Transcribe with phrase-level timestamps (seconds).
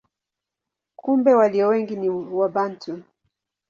[0.95, 3.03] Kumbe walio wengi ni Wabantu.